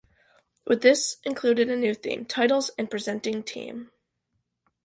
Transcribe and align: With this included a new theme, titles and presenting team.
With 0.65 0.81
this 0.81 1.17
included 1.25 1.69
a 1.69 1.75
new 1.75 1.93
theme, 1.93 2.25
titles 2.25 2.71
and 2.75 2.89
presenting 2.89 3.43
team. 3.43 3.91